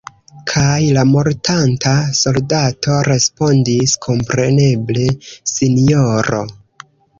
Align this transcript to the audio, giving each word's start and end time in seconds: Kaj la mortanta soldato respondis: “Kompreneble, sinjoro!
Kaj 0.51 0.77
la 0.97 1.01
mortanta 1.09 1.91
soldato 2.21 2.97
respondis: 3.09 3.95
“Kompreneble, 4.07 5.09
sinjoro! 5.55 6.45